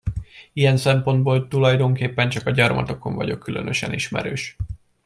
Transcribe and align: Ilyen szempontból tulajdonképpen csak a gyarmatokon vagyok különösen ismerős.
Ilyen 0.53 0.77
szempontból 0.77 1.47
tulajdonképpen 1.47 2.29
csak 2.29 2.47
a 2.47 2.51
gyarmatokon 2.51 3.15
vagyok 3.15 3.39
különösen 3.39 3.93
ismerős. 3.93 4.55